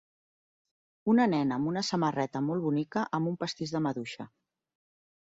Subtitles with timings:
[1.13, 4.31] Una nena amb una samarreta molt bonica amb un pastís de maduixa.